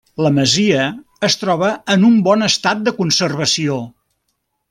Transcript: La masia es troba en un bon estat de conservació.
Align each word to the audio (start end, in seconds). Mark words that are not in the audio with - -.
La 0.25 0.29
masia 0.35 0.85
es 1.27 1.35
troba 1.41 1.69
en 1.97 2.07
un 2.09 2.17
bon 2.29 2.47
estat 2.47 2.81
de 2.87 2.97
conservació. 3.03 3.79